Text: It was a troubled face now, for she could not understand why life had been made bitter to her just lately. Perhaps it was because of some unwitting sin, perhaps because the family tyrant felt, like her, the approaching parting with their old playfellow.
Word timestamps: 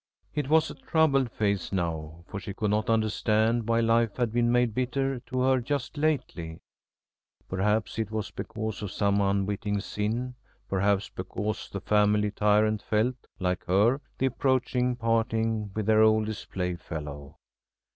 It 0.33 0.49
was 0.49 0.71
a 0.71 0.73
troubled 0.73 1.29
face 1.29 1.71
now, 1.71 2.23
for 2.27 2.39
she 2.39 2.55
could 2.55 2.71
not 2.71 2.89
understand 2.89 3.69
why 3.69 3.81
life 3.81 4.17
had 4.17 4.31
been 4.33 4.51
made 4.51 4.73
bitter 4.73 5.19
to 5.27 5.41
her 5.41 5.61
just 5.61 5.95
lately. 5.95 6.59
Perhaps 7.47 7.99
it 7.99 8.09
was 8.09 8.31
because 8.31 8.81
of 8.81 8.91
some 8.91 9.21
unwitting 9.21 9.79
sin, 9.79 10.33
perhaps 10.67 11.09
because 11.09 11.69
the 11.69 11.81
family 11.81 12.31
tyrant 12.31 12.81
felt, 12.81 13.27
like 13.37 13.63
her, 13.65 14.01
the 14.17 14.25
approaching 14.25 14.95
parting 14.95 15.69
with 15.75 15.85
their 15.85 16.01
old 16.01 16.27
playfellow. 16.51 17.37